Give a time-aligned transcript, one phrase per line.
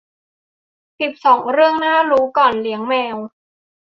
[0.99, 3.17] สิบสอง เรื่องน่ารู้ก่อนเลี้ยงแมว